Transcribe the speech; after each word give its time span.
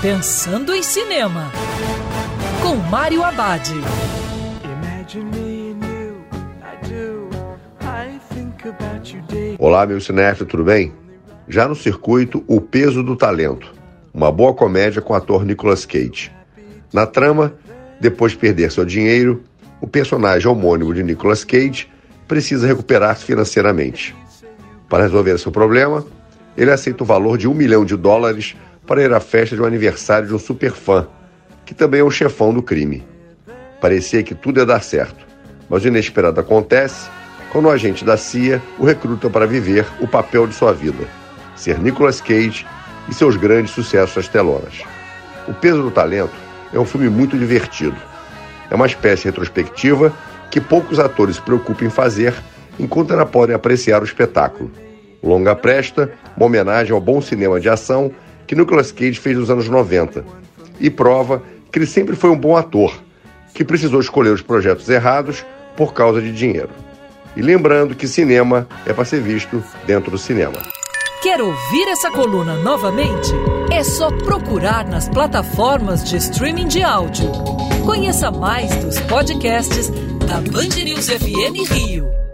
Pensando 0.00 0.72
em 0.72 0.80
Cinema, 0.80 1.50
com 2.62 2.76
Mário 2.76 3.24
Abad. 3.24 3.68
Olá, 9.58 9.84
meu 9.84 10.00
cinéfilo, 10.00 10.48
tudo 10.48 10.62
bem? 10.62 10.92
Já 11.48 11.66
no 11.66 11.74
circuito, 11.74 12.44
O 12.46 12.60
Peso 12.60 13.02
do 13.02 13.16
Talento, 13.16 13.74
uma 14.14 14.30
boa 14.30 14.54
comédia 14.54 15.02
com 15.02 15.14
o 15.14 15.16
ator 15.16 15.44
Nicolas 15.44 15.84
Cage. 15.84 16.30
Na 16.92 17.04
trama, 17.04 17.52
depois 18.00 18.30
de 18.30 18.38
perder 18.38 18.70
seu 18.70 18.84
dinheiro, 18.84 19.42
o 19.80 19.88
personagem 19.88 20.46
homônimo 20.46 20.94
de 20.94 21.02
Nicolas 21.02 21.42
Cage 21.42 21.90
precisa 22.28 22.68
recuperar-se 22.68 23.24
financeiramente. 23.24 24.14
Para 24.88 25.02
resolver 25.02 25.36
seu 25.38 25.50
problema, 25.50 26.06
ele 26.56 26.70
aceita 26.70 27.02
o 27.02 27.06
valor 27.06 27.36
de 27.36 27.48
um 27.48 27.54
milhão 27.54 27.84
de 27.84 27.96
dólares 27.96 28.54
para 28.88 29.02
ir 29.02 29.12
à 29.12 29.20
festa 29.20 29.54
de 29.54 29.60
um 29.60 29.66
aniversário 29.66 30.26
de 30.26 30.34
um 30.34 30.38
superfã, 30.38 31.06
que 31.66 31.74
também 31.74 32.00
é 32.00 32.02
o 32.02 32.10
chefão 32.10 32.54
do 32.54 32.62
crime. 32.62 33.06
Parecia 33.82 34.22
que 34.22 34.34
tudo 34.34 34.60
ia 34.60 34.66
dar 34.66 34.82
certo, 34.82 35.26
mas 35.68 35.84
o 35.84 35.88
inesperado 35.88 36.40
acontece 36.40 37.10
quando 37.52 37.66
o 37.66 37.70
agente 37.70 38.02
da 38.02 38.16
CIA 38.16 38.62
o 38.78 38.86
recruta 38.86 39.28
para 39.28 39.46
viver 39.46 39.86
o 40.00 40.08
papel 40.08 40.46
de 40.46 40.54
sua 40.54 40.72
vida, 40.72 41.06
ser 41.54 41.78
Nicolas 41.78 42.22
Cage 42.22 42.66
e 43.10 43.14
seus 43.14 43.36
grandes 43.36 43.72
sucessos 43.72 44.16
às 44.16 44.28
telonas. 44.28 44.82
O 45.46 45.52
Peso 45.52 45.82
do 45.82 45.90
Talento 45.90 46.34
é 46.72 46.78
um 46.78 46.86
filme 46.86 47.10
muito 47.10 47.38
divertido. 47.38 47.96
É 48.70 48.74
uma 48.74 48.86
espécie 48.86 49.26
retrospectiva 49.26 50.12
que 50.50 50.62
poucos 50.62 50.98
atores 50.98 51.36
se 51.36 51.42
preocupam 51.42 51.84
em 51.84 51.90
fazer 51.90 52.34
enquanto 52.78 53.10
ainda 53.10 53.26
podem 53.26 53.54
apreciar 53.54 54.00
o 54.00 54.04
espetáculo. 54.06 54.70
O 55.20 55.28
longa 55.28 55.54
presta 55.54 56.10
uma 56.36 56.46
homenagem 56.46 56.94
ao 56.94 57.00
bom 57.00 57.20
cinema 57.20 57.60
de 57.60 57.68
ação 57.68 58.10
que 58.48 58.56
Nicolas 58.56 58.90
Cage 58.90 59.20
fez 59.20 59.36
nos 59.36 59.50
anos 59.50 59.68
90 59.68 60.24
e 60.80 60.88
prova 60.88 61.42
que 61.70 61.78
ele 61.78 61.86
sempre 61.86 62.16
foi 62.16 62.30
um 62.30 62.36
bom 62.36 62.56
ator, 62.56 62.98
que 63.52 63.62
precisou 63.62 64.00
escolher 64.00 64.30
os 64.30 64.40
projetos 64.40 64.88
errados 64.88 65.44
por 65.76 65.92
causa 65.92 66.20
de 66.22 66.32
dinheiro. 66.32 66.70
E 67.36 67.42
lembrando 67.42 67.94
que 67.94 68.08
cinema 68.08 68.66
é 68.86 68.92
para 68.92 69.04
ser 69.04 69.20
visto 69.20 69.62
dentro 69.86 70.10
do 70.10 70.18
cinema. 70.18 70.62
Quer 71.22 71.42
ouvir 71.42 71.88
essa 71.88 72.10
coluna 72.10 72.54
novamente? 72.62 73.30
É 73.70 73.84
só 73.84 74.08
procurar 74.08 74.86
nas 74.88 75.08
plataformas 75.10 76.02
de 76.08 76.16
streaming 76.16 76.68
de 76.68 76.82
áudio. 76.82 77.30
Conheça 77.84 78.30
mais 78.30 78.74
dos 78.76 78.98
podcasts 79.00 79.90
da 80.26 80.40
Band 80.40 80.82
News 80.82 81.10
FM 81.10 81.70
Rio. 81.70 82.27